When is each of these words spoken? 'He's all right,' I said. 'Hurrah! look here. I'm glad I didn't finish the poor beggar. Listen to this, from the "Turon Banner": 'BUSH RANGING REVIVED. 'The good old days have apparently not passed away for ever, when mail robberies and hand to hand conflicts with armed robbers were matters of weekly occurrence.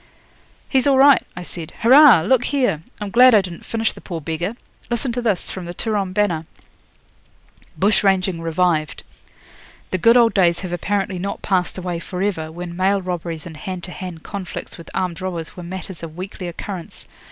'He's 0.67 0.87
all 0.87 0.97
right,' 0.97 1.21
I 1.35 1.43
said. 1.43 1.69
'Hurrah! 1.81 2.21
look 2.21 2.45
here. 2.45 2.81
I'm 2.99 3.11
glad 3.11 3.35
I 3.35 3.41
didn't 3.41 3.63
finish 3.63 3.93
the 3.93 4.01
poor 4.01 4.19
beggar. 4.19 4.55
Listen 4.89 5.11
to 5.11 5.21
this, 5.21 5.51
from 5.51 5.65
the 5.65 5.75
"Turon 5.75 6.11
Banner": 6.11 6.47
'BUSH 7.77 8.03
RANGING 8.03 8.41
REVIVED. 8.41 9.03
'The 9.91 9.97
good 9.99 10.17
old 10.17 10.33
days 10.33 10.61
have 10.61 10.73
apparently 10.73 11.19
not 11.19 11.43
passed 11.43 11.77
away 11.77 11.99
for 11.99 12.19
ever, 12.23 12.51
when 12.51 12.75
mail 12.75 12.99
robberies 12.99 13.45
and 13.45 13.55
hand 13.57 13.83
to 13.83 13.91
hand 13.91 14.23
conflicts 14.23 14.75
with 14.75 14.89
armed 14.95 15.21
robbers 15.21 15.55
were 15.55 15.61
matters 15.61 16.01
of 16.01 16.17
weekly 16.17 16.47
occurrence. 16.47 17.05